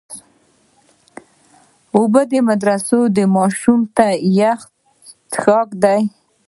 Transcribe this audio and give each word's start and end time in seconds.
اوبه 1.97 2.21
د 2.31 2.33
مدرسې 2.47 3.23
ماشوم 3.35 3.79
ته 3.97 4.07
یخ 4.39 4.59
څښاک 5.31 5.69
دی. 5.83 6.01